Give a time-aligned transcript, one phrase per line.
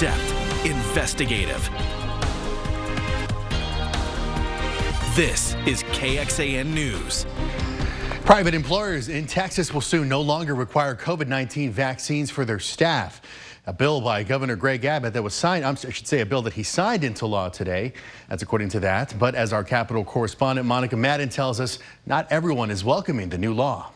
[0.00, 1.62] depth, investigative.
[5.14, 7.26] This is KXAN News.
[8.24, 13.20] Private employers in Texas will soon no longer require COVID 19 vaccines for their staff.
[13.66, 16.54] A bill by Governor Greg Abbott that was signed, I should say a bill that
[16.54, 17.92] he signed into law today.
[18.30, 19.14] That's according to that.
[19.18, 23.52] But as our Capitol correspondent Monica Madden tells us, not everyone is welcoming the new
[23.52, 23.92] law.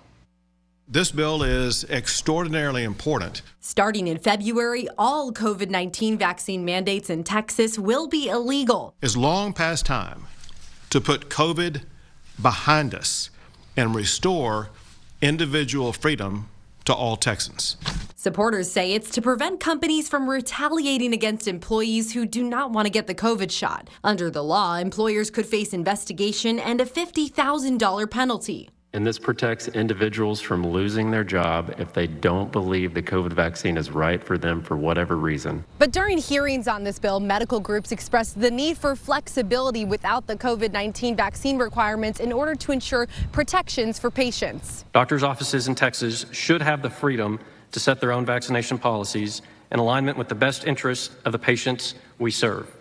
[0.86, 3.40] This bill is extraordinarily important.
[3.58, 8.94] Starting in February, all COVID 19 vaccine mandates in Texas will be illegal.
[9.00, 10.26] It's long past time
[10.90, 11.84] to put COVID
[12.40, 13.30] behind us
[13.78, 14.68] and restore
[15.22, 16.50] individual freedom
[16.84, 17.78] to all Texans.
[18.14, 22.90] Supporters say it's to prevent companies from retaliating against employees who do not want to
[22.90, 23.88] get the COVID shot.
[24.04, 28.68] Under the law, employers could face investigation and a $50,000 penalty.
[28.94, 33.76] And this protects individuals from losing their job if they don't believe the COVID vaccine
[33.76, 35.64] is right for them for whatever reason.
[35.80, 40.36] But during hearings on this bill, medical groups expressed the need for flexibility without the
[40.36, 44.84] COVID 19 vaccine requirements in order to ensure protections for patients.
[44.92, 47.40] Doctors' offices in Texas should have the freedom
[47.72, 51.96] to set their own vaccination policies in alignment with the best interests of the patients
[52.20, 52.72] we serve,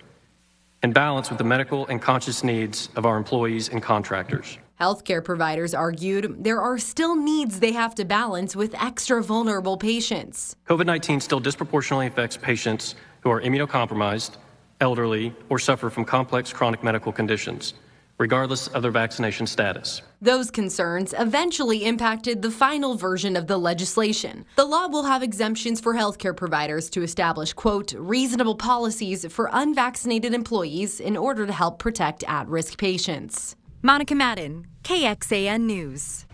[0.84, 4.60] in balance with the medical and conscious needs of our employees and contractors.
[4.84, 10.58] Healthcare providers argued there are still needs they have to balance with extra vulnerable patients.
[10.68, 14.32] COVID 19 still disproportionately affects patients who are immunocompromised,
[14.82, 17.76] elderly, or suffer from complex chronic medical conditions,
[18.18, 20.02] regardless of their vaccination status.
[20.22, 24.44] Those concerns eventually impacted the final version of the legislation.
[24.58, 30.34] The law will have exemptions for healthcare providers to establish, quote, reasonable policies for unvaccinated
[30.34, 33.56] employees in order to help protect at risk patients.
[33.86, 36.26] Monica Madden, KXAN News.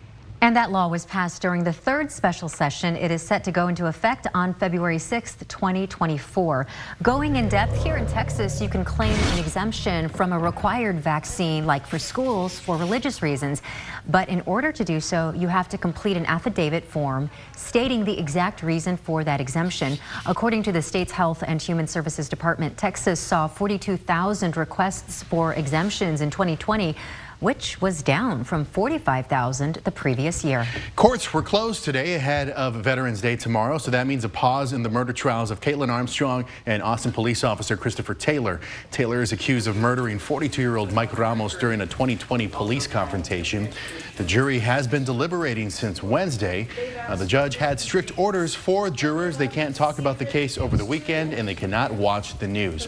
[0.41, 2.95] And that law was passed during the third special session.
[2.95, 6.67] It is set to go into effect on February 6th, 2024.
[7.01, 11.65] Going in depth here in Texas, you can claim an exemption from a required vaccine,
[11.65, 13.63] like for schools, for religious reasons.
[14.07, 18.17] But in order to do so, you have to complete an affidavit form stating the
[18.17, 19.97] exact reason for that exemption.
[20.27, 26.21] According to the state's Health and Human Services Department, Texas saw 42,000 requests for exemptions
[26.21, 26.95] in 2020
[27.39, 30.67] which was down from 45,000 the previous year.
[30.95, 34.83] Courts were closed today ahead of Veterans Day tomorrow, so that means a pause in
[34.83, 38.59] the murder trials of Kaitlin Armstrong and Austin police officer Christopher Taylor.
[38.91, 43.69] Taylor is accused of murdering 42-year-old Mike Ramos during a 2020 police confrontation.
[44.17, 46.67] The jury has been deliberating since Wednesday.
[47.07, 49.37] Uh, the judge had strict orders for jurors.
[49.37, 52.87] They can't talk about the case over the weekend and they cannot watch the news.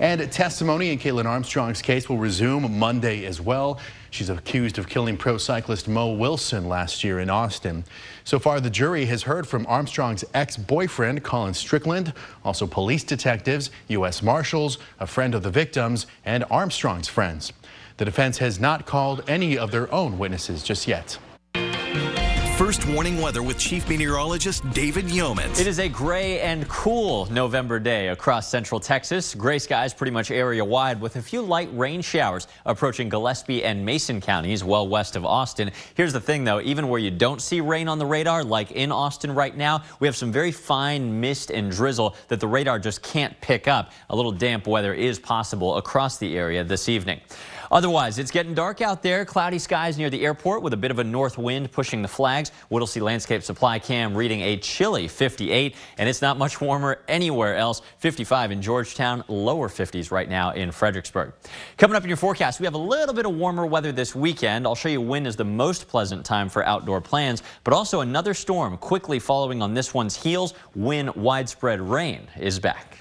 [0.00, 3.80] And testimony in Kaitlin Armstrong's case will resume Monday as well.
[4.10, 7.82] She's accused of killing pro cyclist Mo Wilson last year in Austin.
[8.22, 12.12] So far, the jury has heard from Armstrong's ex-boyfriend, Colin Strickland,
[12.44, 14.22] also police detectives, U.S.
[14.22, 17.52] Marshals, a friend of the victims, and Armstrong's friends.
[17.96, 21.18] The defense has not called any of their own witnesses just yet.
[22.58, 25.60] First warning weather with Chief Meteorologist David Yeomans.
[25.60, 29.32] It is a gray and cool November day across central Texas.
[29.32, 33.86] Gray skies pretty much area wide with a few light rain showers approaching Gillespie and
[33.86, 35.70] Mason counties well west of Austin.
[35.94, 38.90] Here's the thing though, even where you don't see rain on the radar, like in
[38.90, 43.02] Austin right now, we have some very fine mist and drizzle that the radar just
[43.02, 43.92] can't pick up.
[44.10, 47.20] A little damp weather is possible across the area this evening.
[47.70, 49.24] Otherwise, it's getting dark out there.
[49.24, 52.50] Cloudy skies near the airport with a bit of a north wind pushing the flags.
[52.68, 57.82] Whittlesey Landscape Supply Cam reading a chilly 58, and it's not much warmer anywhere else.
[57.98, 61.32] 55 in Georgetown, lower 50s right now in Fredericksburg.
[61.76, 64.66] Coming up in your forecast, we have a little bit of warmer weather this weekend.
[64.66, 68.34] I'll show you when is the most pleasant time for outdoor plans, but also another
[68.34, 72.98] storm quickly following on this one's heels when widespread rain is back.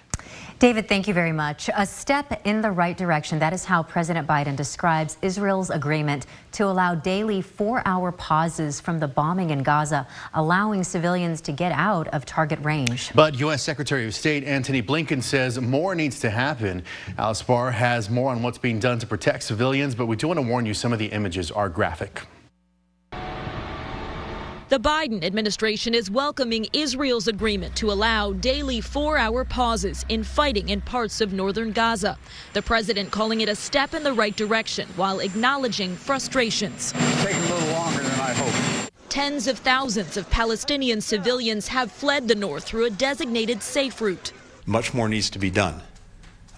[0.60, 1.70] David, thank you very much.
[1.76, 3.38] A step in the right direction.
[3.38, 9.08] That is how President Biden describes Israel's agreement to allow daily four-hour pauses from the
[9.08, 13.12] bombing in Gaza, allowing civilians to get out of target range.
[13.14, 13.62] But U.S.
[13.62, 16.82] Secretary of State Antony Blinken says more needs to happen.
[17.20, 20.40] Alice Barr has more on what's being done to protect civilians, but we do want
[20.40, 22.24] to warn you some of the images are graphic.
[24.70, 30.68] The Biden administration is welcoming Israel's agreement to allow daily four hour pauses in fighting
[30.68, 32.18] in parts of northern Gaza.
[32.52, 36.92] The president calling it a step in the right direction while acknowledging frustrations.
[37.24, 38.92] taking a little longer than I hoped.
[39.08, 44.34] Tens of thousands of Palestinian civilians have fled the north through a designated safe route.
[44.66, 45.82] Much more needs to be done.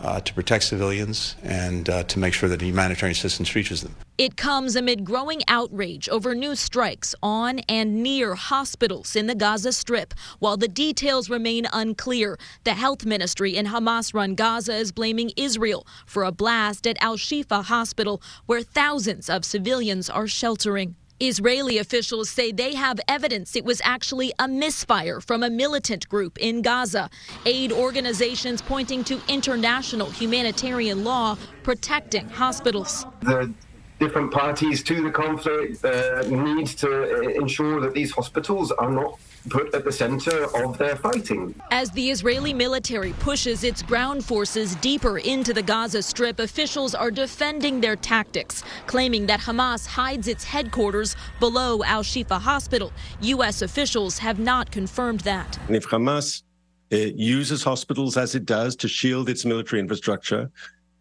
[0.01, 3.96] Uh, to protect civilians and uh, to make sure that humanitarian assistance reaches them.
[4.18, 9.72] It comes amid growing outrage over new strikes on and near hospitals in the Gaza
[9.72, 10.13] Strip.
[10.40, 15.86] While the details remain unclear, the health ministry in Hamas run Gaza is blaming Israel
[16.06, 20.95] for a blast at Al Shifa Hospital, where thousands of civilians are sheltering.
[21.19, 26.38] Israeli officials say they have evidence it was actually a misfire from a militant group
[26.38, 27.10] in Gaza.
[27.45, 33.06] Aid organizations pointing to international humanitarian law protecting hospitals.
[33.21, 33.54] The
[34.00, 39.19] different parties to the conflict uh, need to ensure that these hospitals are not
[39.50, 41.56] put at the center of their fighting.
[41.71, 47.12] As the Israeli military pushes its ground forces deeper into the Gaza Strip, officials are
[47.12, 52.91] defending their tactics, claiming that Hamas hides its headquarters below Al Shifa Hospital.
[53.21, 53.62] U.S.
[53.62, 55.57] officials have not confirmed that.
[55.68, 56.44] And if Hamas
[56.92, 60.50] uh, uses hospitals as it does to shield its military infrastructure,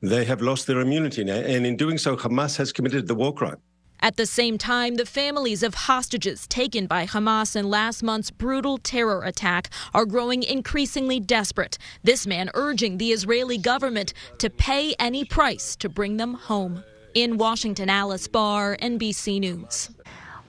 [0.03, 1.23] they have lost their immunity.
[1.23, 3.57] And in doing so, Hamas has committed the war crime.
[4.01, 8.79] At the same time, the families of hostages taken by Hamas in last month's brutal
[8.79, 11.79] terror attack are growing increasingly desperate.
[12.05, 16.85] This man urging the Israeli government to pay any price to bring them home.
[17.15, 19.91] In Washington, Alice Barr, NBC News.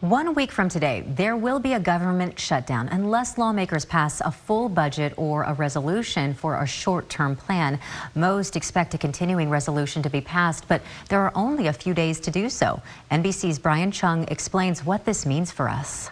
[0.02, 4.70] One week from today, there will be a government shutdown unless lawmakers pass a full
[4.70, 7.78] budget or a resolution for a short term plan.
[8.16, 12.22] Most expect a continuing resolution to be passed, but there are only a few days
[12.22, 12.82] to do so.
[13.12, 16.12] NBC's Brian Cheung explains what this means for us.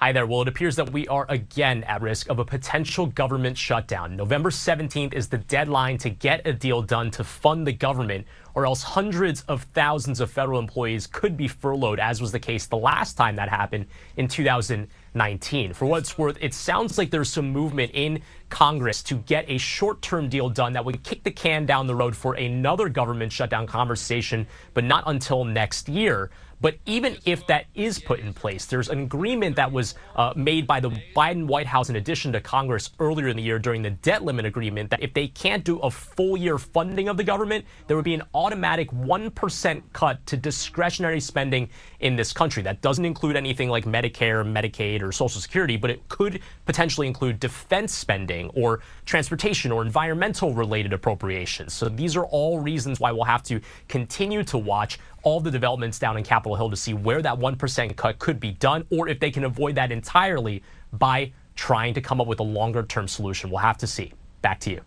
[0.00, 0.28] Hi there.
[0.28, 4.14] Well, it appears that we are again at risk of a potential government shutdown.
[4.14, 8.24] November 17th is the deadline to get a deal done to fund the government,
[8.54, 12.66] or else hundreds of thousands of federal employees could be furloughed, as was the case
[12.66, 13.86] the last time that happened
[14.16, 15.72] in 2019.
[15.72, 19.58] For what it's worth, it sounds like there's some movement in Congress to get a
[19.58, 23.32] short term deal done that would kick the can down the road for another government
[23.32, 26.30] shutdown conversation, but not until next year.
[26.60, 30.66] But even if that is put in place, there's an agreement that was uh, made
[30.66, 33.90] by the Biden White House in addition to Congress earlier in the year during the
[33.90, 37.64] debt limit agreement that if they can't do a full year funding of the government,
[37.86, 41.68] there would be an automatic 1% cut to discretionary spending
[42.00, 42.62] in this country.
[42.62, 47.38] That doesn't include anything like Medicare, Medicaid, or Social Security, but it could potentially include
[47.38, 51.72] defense spending or transportation or environmental related appropriations.
[51.72, 55.98] So these are all reasons why we'll have to continue to watch all the developments
[55.98, 59.20] down in Capitol Hill to see where that 1% cut could be done or if
[59.20, 60.62] they can avoid that entirely
[60.92, 63.50] by trying to come up with a longer term solution.
[63.50, 64.12] We'll have to see.
[64.42, 64.80] Back to you.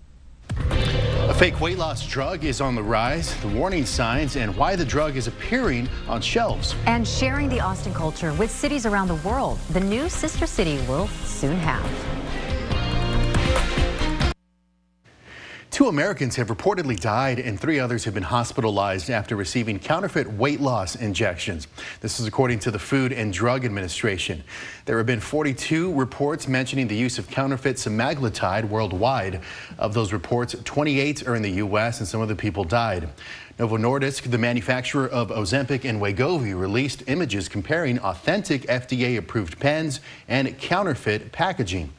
[1.30, 4.84] A fake weight loss drug is on the rise, the warning signs, and why the
[4.84, 6.76] drug is appearing on shelves.
[6.88, 11.08] And sharing the Austin culture with cities around the world, the new sister city will
[11.08, 11.86] soon have.
[15.72, 20.60] Two Americans have reportedly died and three others have been hospitalized after receiving counterfeit weight
[20.60, 21.70] loss injections.
[22.02, 24.44] This is according to the Food and Drug Administration.
[24.84, 29.40] There have been 42 reports mentioning the use of counterfeit semaglutide worldwide.
[29.78, 32.00] Of those reports, 28 are in the U.S.
[32.00, 33.08] and some of the people died.
[33.58, 40.58] Novo Nordisk, the manufacturer of Ozempic and Wegovy, released images comparing authentic FDA-approved pens and
[40.60, 41.94] counterfeit packaging.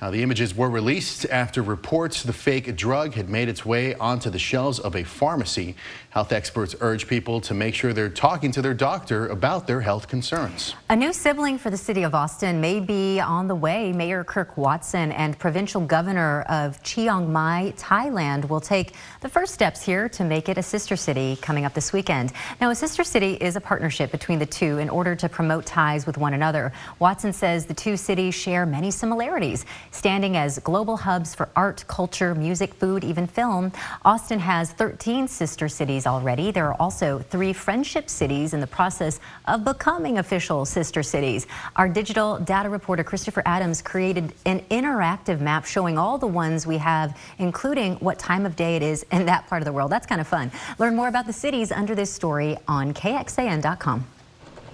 [0.00, 4.30] Now, the images were released after reports the fake drug had made its way onto
[4.30, 5.74] the shelves of a pharmacy.
[6.10, 10.06] Health experts urge people to make sure they're talking to their doctor about their health
[10.06, 10.76] concerns.
[10.88, 13.92] A new sibling for the city of Austin may be on the way.
[13.92, 19.82] Mayor Kirk Watson and provincial governor of Chiang Mai, Thailand, will take the first steps
[19.82, 22.32] here to make it a sister city coming up this weekend.
[22.60, 26.06] Now, a sister city is a partnership between the two in order to promote ties
[26.06, 26.72] with one another.
[27.00, 32.34] Watson says the two cities share many similarities, standing as global hubs for art, culture,
[32.34, 33.72] music, food, even film.
[34.04, 36.50] Austin has 13 sister cities already.
[36.50, 41.46] There are also three friendship cities in the process of becoming official sister cities.
[41.76, 46.78] Our digital data reporter Christopher Adams created an interactive map showing all the ones we
[46.78, 49.90] have, including what time of day it is in that part of the world.
[49.90, 50.50] That's kind of fun.
[50.78, 54.06] Learn more about the cities under this story on KXAN.com.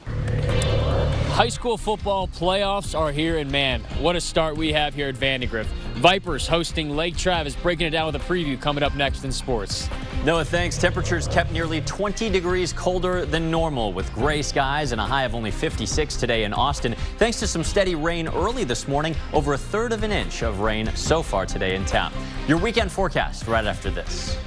[0.06, 5.16] High school football playoffs are here, and man, what a start we have here at
[5.16, 5.68] Vandegrift.
[5.94, 9.88] Vipers hosting Lake Travis, breaking it down with a preview coming up next in sports.
[10.24, 10.78] Noah, thanks.
[10.78, 15.34] Temperatures kept nearly 20 degrees colder than normal with gray skies and a high of
[15.34, 16.94] only 56 today in Austin.
[17.18, 20.60] Thanks to some steady rain early this morning, over a third of an inch of
[20.60, 22.12] rain so far today in town.
[22.46, 24.38] Your weekend forecast right after this.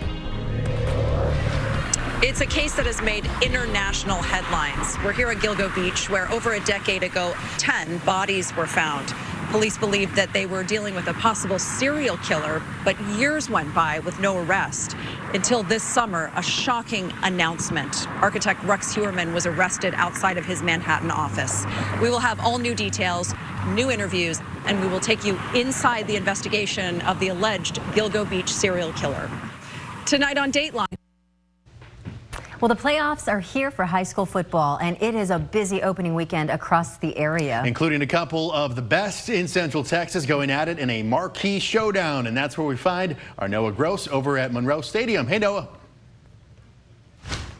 [2.23, 4.97] It's a case that has made international headlines.
[5.05, 9.13] We're here at Gilgo Beach, where over a decade ago, 10 bodies were found.
[9.51, 13.99] Police believed that they were dealing with a possible serial killer, but years went by
[13.99, 14.97] with no arrest
[15.35, 18.07] until this summer, a shocking announcement.
[18.23, 21.65] Architect Rex Heuermann was arrested outside of his Manhattan office.
[22.01, 23.35] We will have all new details,
[23.67, 28.51] new interviews, and we will take you inside the investigation of the alleged Gilgo Beach
[28.51, 29.29] serial killer.
[30.07, 30.87] Tonight on Dateline.
[32.59, 36.15] Well, the playoffs are here for high school football, and it is a busy opening
[36.15, 37.61] weekend across the area.
[37.63, 41.59] Including a couple of the best in Central Texas going at it in a marquee
[41.59, 42.25] showdown.
[42.25, 45.27] And that's where we find our Noah Gross over at Monroe Stadium.
[45.27, 45.67] Hey, Noah.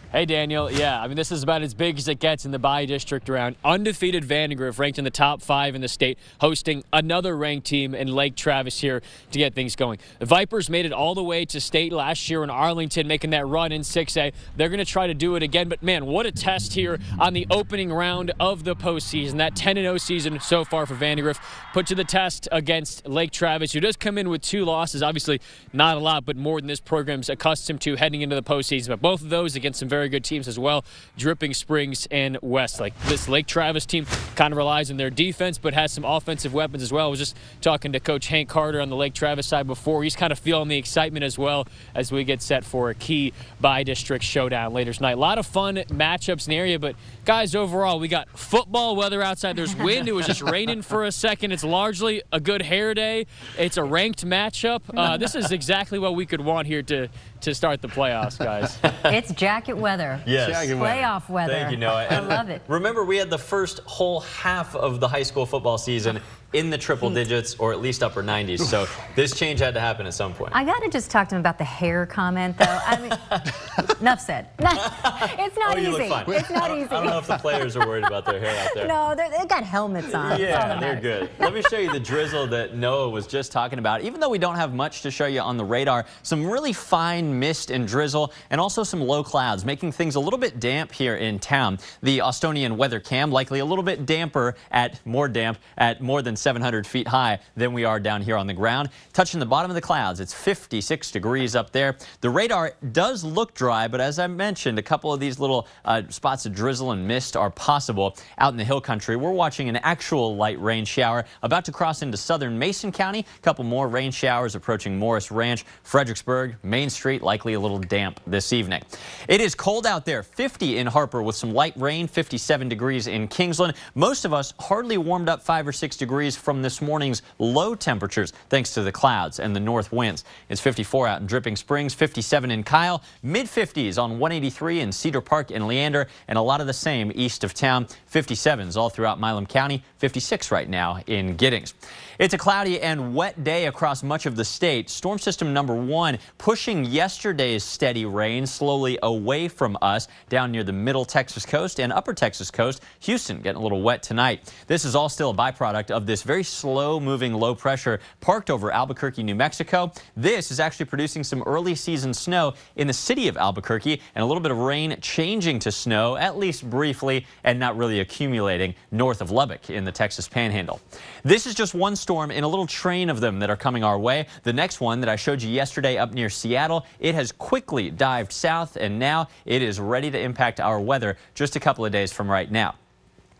[0.10, 0.72] Hey, Daniel.
[0.72, 3.58] Yeah, I mean, this is about as big as it gets in the bi-district around.
[3.66, 8.08] Undefeated Vandegrift, ranked in the top five in the state, hosting another ranked team in
[8.08, 10.00] Lake Travis here to get things going.
[10.20, 13.46] The Vipers made it all the way to state last year in Arlington, making that
[13.48, 14.32] run in 6A.
[14.56, 17.34] They're going to try to do it again, but man, what a test here on
[17.34, 19.40] the opening round of the postseason.
[19.40, 21.42] That 10 0 season so far for Vandegrift
[21.74, 25.04] put to the test against Lake Travis, who does come in with two losses.
[25.04, 25.42] Obviously,
[25.74, 28.88] not a lot, but more than this program's accustomed to heading into the postseason.
[28.88, 30.86] But both of those against some very very good teams as well,
[31.18, 32.94] Dripping Springs and Westlake.
[33.08, 36.82] This Lake Travis team kind of relies on their defense, but has some offensive weapons
[36.82, 37.08] as well.
[37.08, 40.04] I was just talking to Coach Hank Carter on the Lake Travis side before.
[40.04, 43.34] He's kind of feeling the excitement as well as we get set for a key
[43.60, 45.14] bi-district showdown later tonight.
[45.14, 46.96] A lot of fun matchups in the area, but
[47.26, 49.58] guys, overall, we got football weather outside.
[49.58, 50.08] There's wind.
[50.08, 51.52] It was just raining for a second.
[51.52, 53.26] It's largely a good hair day.
[53.58, 54.84] It's a ranked matchup.
[54.96, 57.10] Uh, this is exactly what we could want here to
[57.42, 58.80] to start the playoffs, guys.
[59.06, 59.87] it's jacket weather.
[60.26, 60.50] Yes.
[60.50, 61.54] Jacket Playoff weather.
[61.54, 62.08] Thank you, Noah.
[62.10, 62.62] I love it.
[62.68, 66.20] Remember, we had the first whole half of the high school football season
[66.58, 68.62] in the triple digits or at least upper 90s.
[68.62, 70.54] So this change had to happen at some point.
[70.56, 72.66] I got to just talk to him about the hair comment, though.
[72.66, 74.48] I mean, enough said.
[74.60, 76.04] it's not oh, easy.
[76.34, 76.90] It's not I easy.
[76.90, 78.88] I don't know if the players are worried about their hair out there.
[78.88, 80.40] No, they got helmets on.
[80.40, 81.30] Yeah, they're good.
[81.38, 84.02] Let me show you the drizzle that Noah was just talking about.
[84.02, 87.38] Even though we don't have much to show you on the radar, some really fine
[87.38, 91.18] mist and drizzle and also some low clouds, making things a little bit damp here
[91.18, 91.78] in town.
[92.02, 96.36] The Austonian weather cam likely a little bit damper at more damp at more than
[96.48, 98.90] 700 feet high than we are down here on the ground.
[99.12, 101.98] Touching the bottom of the clouds, it's 56 degrees up there.
[102.22, 106.04] The radar does look dry, but as I mentioned, a couple of these little uh,
[106.08, 109.18] spots of drizzle and mist are possible out in the hill country.
[109.18, 113.26] We're watching an actual light rain shower about to cross into southern Mason County.
[113.36, 118.22] A couple more rain showers approaching Morris Ranch, Fredericksburg, Main Street, likely a little damp
[118.26, 118.84] this evening.
[119.28, 123.28] It is cold out there, 50 in Harper with some light rain, 57 degrees in
[123.28, 123.74] Kingsland.
[123.96, 128.34] Most of us hardly warmed up five or six degrees from this morning's low temperatures
[128.50, 130.24] thanks to the clouds and the north winds.
[130.50, 135.22] It's 54 out in Dripping Springs, 57 in Kyle, mid 50s on 183 in Cedar
[135.22, 137.88] Park and Leander, and a lot of the same east of town.
[138.12, 141.74] 57s all throughout Milam County, 56 right now in Giddings.
[142.20, 144.90] It's a cloudy and wet day across much of the state.
[144.90, 150.74] Storm system number one pushing yesterday's steady rain slowly away from us down near the
[150.74, 152.82] middle Texas coast and upper Texas coast.
[153.02, 154.52] Houston getting a little wet tonight.
[154.66, 158.72] This is all still a byproduct of this very slow moving low pressure parked over
[158.72, 159.92] Albuquerque, New Mexico.
[160.16, 164.26] This is actually producing some early season snow in the city of Albuquerque and a
[164.26, 169.22] little bit of rain changing to snow, at least briefly, and not really accumulating north
[169.22, 170.80] of Lubbock in the Texas Panhandle.
[171.24, 174.00] This is just one storm in a little train of them that are coming our
[174.00, 174.28] way.
[174.44, 178.32] The next one that I showed you yesterday up near Seattle, it has quickly dived
[178.32, 182.12] south and now it is ready to impact our weather just a couple of days
[182.12, 182.76] from right now.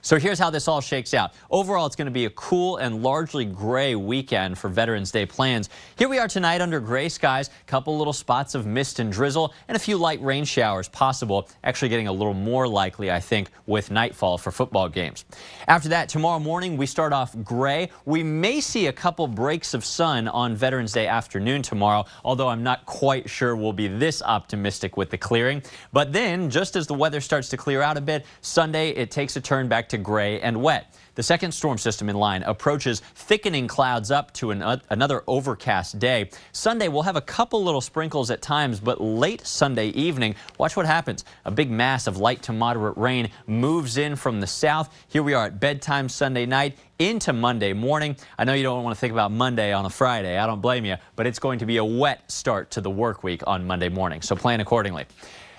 [0.02, 1.34] So here's how this all shakes out.
[1.50, 5.70] Overall, it's going to be a cool and largely gray weekend for Veterans Day plans.
[5.98, 9.54] Here we are tonight under gray skies, a couple little spots of mist and drizzle,
[9.68, 13.50] and a few light rain showers possible, actually getting a little more likely, I think,
[13.66, 15.26] with nightfall for football games.
[15.68, 17.90] After that, tomorrow morning, we start off gray.
[18.06, 22.64] We may see a couple breaks of sun on Veterans Day afternoon tomorrow, although I'm
[22.64, 25.64] not quite sure we'll be this optimistic with the clearing.
[25.92, 29.36] But then, just as the weather starts to clear out a bit, Sunday, it takes
[29.36, 30.94] a turn back to gray and wet.
[31.18, 35.98] The second storm system in line approaches, thickening clouds up to an, uh, another overcast
[35.98, 36.30] day.
[36.52, 40.86] Sunday, we'll have a couple little sprinkles at times, but late Sunday evening, watch what
[40.86, 41.26] happens.
[41.46, 44.94] A big mass of light to moderate rain moves in from the south.
[45.08, 48.16] Here we are at bedtime Sunday night into Monday morning.
[48.38, 50.38] I know you don't want to think about Monday on a Friday.
[50.38, 53.24] I don't blame you, but it's going to be a wet start to the work
[53.24, 55.06] week on Monday morning, so plan accordingly.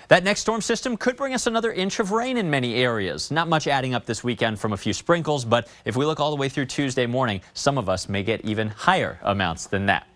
[0.09, 3.29] That next storm system could bring us another inch of rain in many areas.
[3.29, 6.31] Not much adding up this weekend from a few sprinkles, but if we look all
[6.31, 10.07] the way through Tuesday morning, some of us may get even higher amounts than that.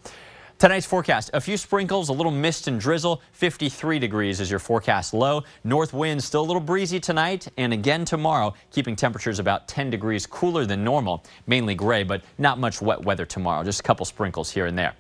[0.58, 5.14] Tonight's forecast, a few sprinkles, a little mist and drizzle, 53 degrees is your forecast
[5.14, 5.44] low.
[5.64, 10.26] North wind still a little breezy tonight and again tomorrow, keeping temperatures about 10 degrees
[10.26, 11.24] cooler than normal.
[11.46, 14.96] Mainly gray, but not much wet weather tomorrow, just a couple sprinkles here and there.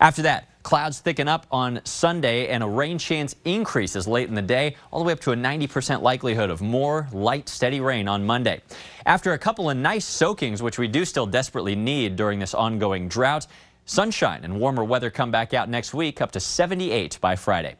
[0.00, 4.42] After that, clouds thicken up on Sunday and a rain chance increases late in the
[4.42, 8.24] day, all the way up to a 90% likelihood of more light, steady rain on
[8.24, 8.62] Monday.
[9.04, 13.08] After a couple of nice soakings, which we do still desperately need during this ongoing
[13.08, 13.46] drought,
[13.92, 17.76] Sunshine and warmer weather come back out next week, up to 78 by Friday.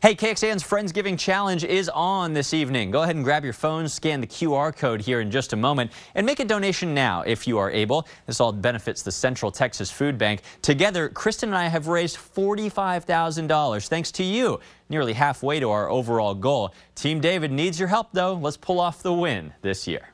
[0.00, 2.92] Hey, KXAN's Friendsgiving Challenge is on this evening.
[2.92, 5.90] Go ahead and grab your phone, scan the QR code here in just a moment,
[6.14, 8.06] and make a donation now if you are able.
[8.26, 10.42] This all benefits the Central Texas Food Bank.
[10.62, 16.36] Together, Kristen and I have raised $45,000 thanks to you, nearly halfway to our overall
[16.36, 16.72] goal.
[16.94, 18.34] Team David needs your help, though.
[18.34, 20.10] Let's pull off the win this year.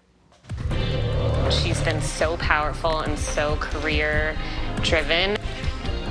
[1.51, 4.35] She's been so powerful and so career
[4.83, 5.37] driven.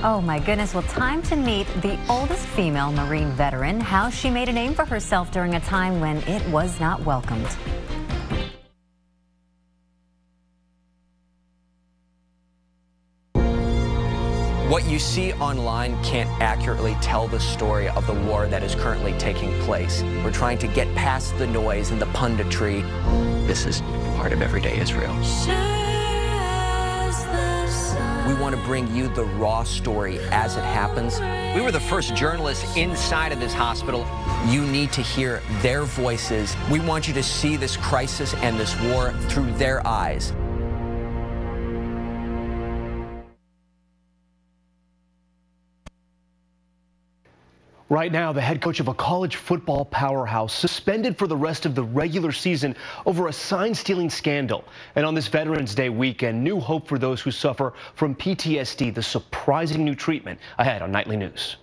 [0.04, 0.74] Oh my goodness.
[0.74, 4.86] Well, time to meet the oldest female Marine veteran, how she made a name for
[4.86, 7.48] herself during a time when it was not welcomed.
[14.72, 19.12] What you see online can't accurately tell the story of the war that is currently
[19.20, 20.02] taking place.
[20.24, 22.82] We're trying to get past the noise and the punditry.
[23.48, 23.82] This is
[24.16, 25.14] part of everyday Israel.
[28.32, 31.20] We want to bring you the raw story as it happens.
[31.54, 34.08] We were the first journalists inside of this hospital.
[34.48, 36.56] You need to hear their voices.
[36.72, 40.32] We want you to see this crisis and this war through their eyes.
[47.92, 51.76] Right now, the head coach of a college football powerhouse suspended for the rest of
[51.76, 52.74] the regular season
[53.06, 54.64] over a sign stealing scandal.
[54.96, 59.04] And on this Veterans Day weekend, new hope for those who suffer from PTSD, the
[59.04, 61.58] surprising new treatment ahead on Nightly News.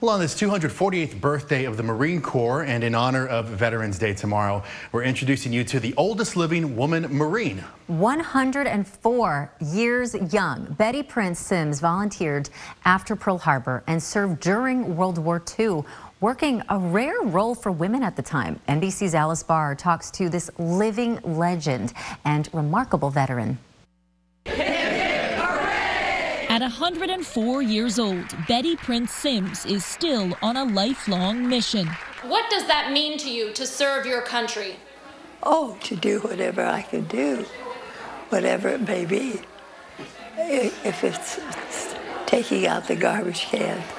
[0.00, 4.14] Well, on this 248th birthday of the Marine Corps and in honor of Veterans Day
[4.14, 4.62] tomorrow,
[4.92, 7.64] we're introducing you to the oldest living woman Marine.
[7.88, 12.48] 104 years young, Betty Prince Sims volunteered
[12.84, 15.82] after Pearl Harbor and served during World War II
[16.20, 18.60] working a rare role for women at the time.
[18.68, 21.92] NBC's Alice Barr talks to this living legend
[22.24, 23.58] and remarkable veteran.
[26.58, 31.86] At 104 years old, Betty Prince Sims is still on a lifelong mission.
[32.22, 34.74] What does that mean to you to serve your country?
[35.44, 37.46] Oh, to do whatever I can do,
[38.30, 39.40] whatever it may be.
[40.36, 41.38] If it's
[42.26, 43.97] taking out the garbage can, I'll do it.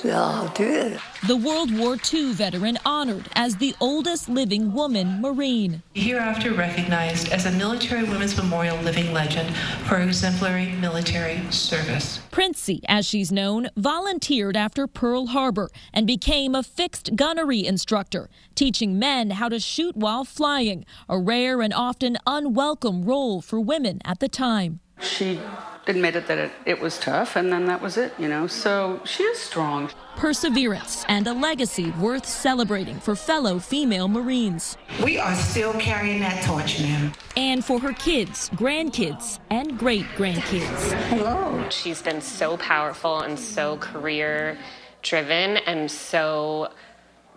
[0.00, 5.82] The World War II veteran honored as the oldest living woman Marine.
[5.94, 9.54] Hereafter recognized as a Military Women's Memorial Living Legend
[9.86, 12.20] for exemplary military service.
[12.30, 18.98] Princey, as she's known, volunteered after Pearl Harbor and became a fixed gunnery instructor, teaching
[18.98, 24.20] men how to shoot while flying, a rare and often unwelcome role for women at
[24.20, 24.80] the time.
[25.00, 25.38] She
[25.86, 28.46] admitted that it, it was tough, and then that was it, you know.
[28.46, 29.90] So she is strong.
[30.16, 34.76] Perseverance and a legacy worth celebrating for fellow female Marines.
[35.02, 37.12] We are still carrying that torch ma'am.
[37.36, 40.92] And for her kids, grandkids, and great grandkids.
[41.08, 41.68] Hello.
[41.70, 44.58] She's been so powerful and so career
[45.02, 46.70] driven and so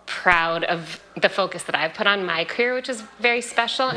[0.06, 3.90] proud of the focus that I've put on my career, which is very special.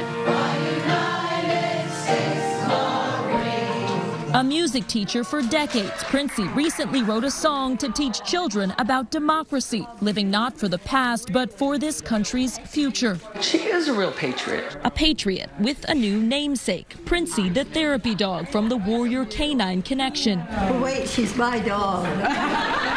[4.40, 9.86] A music teacher for decades, Princey recently wrote a song to teach children about democracy,
[10.00, 13.20] living not for the past, but for this country's future.
[13.42, 14.78] She is a real patriot.
[14.86, 20.42] A patriot with a new namesake, Princey the therapy dog from the Warrior Canine Connection.
[20.82, 22.08] wait, she's my dog.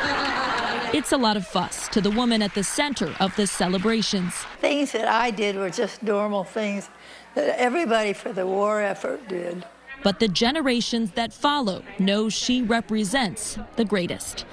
[0.95, 4.35] It's a lot of fuss to the woman at the center of the celebrations.
[4.61, 6.91] Things that I did were just normal things
[7.35, 9.65] that everybody for the war effort did.
[10.03, 14.45] But the generations that follow know she represents the greatest.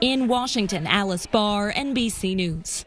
[0.00, 2.84] In Washington, Alice Barr, NBC News.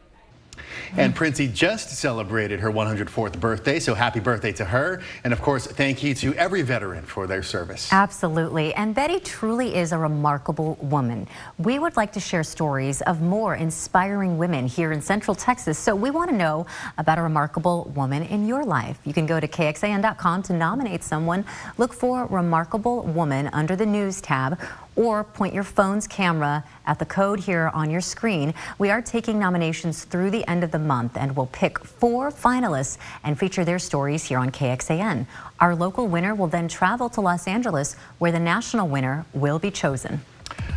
[0.96, 5.02] And Princey just celebrated her 104th birthday, so happy birthday to her.
[5.24, 7.92] And of course, thank you to every veteran for their service.
[7.92, 8.74] Absolutely.
[8.74, 11.28] And Betty truly is a remarkable woman.
[11.58, 15.78] We would like to share stories of more inspiring women here in Central Texas.
[15.78, 16.66] So we want to know
[16.98, 18.98] about a remarkable woman in your life.
[19.04, 21.44] You can go to KXAN.com to nominate someone.
[21.78, 24.58] Look for Remarkable Woman under the News tab
[25.00, 28.52] or point your phone's camera at the code here on your screen.
[28.78, 32.98] We are taking nominations through the end of the month and we'll pick four finalists
[33.24, 35.26] and feature their stories here on KXAN.
[35.58, 39.70] Our local winner will then travel to Los Angeles where the national winner will be
[39.70, 40.20] chosen.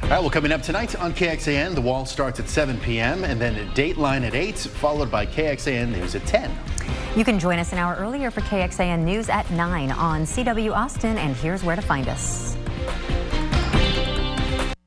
[0.04, 3.26] All right, well, coming up tonight on KXAN, the wall starts at 7 p.m.
[3.26, 6.50] and then Dateline at 8, followed by KXAN News at 10.
[7.18, 11.18] You can join us an hour earlier for KXAN News at 9 on CW Austin,
[11.18, 12.56] and here's where to find us.